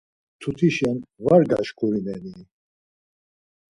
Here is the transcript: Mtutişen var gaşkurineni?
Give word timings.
Mtutişen 0.35 0.97
var 1.25 1.41
gaşkurineni? 1.51 2.35